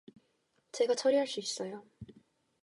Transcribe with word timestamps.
제가 0.71 0.95
처리할 0.95 1.27
수 1.27 1.39
있어요. 1.39 1.85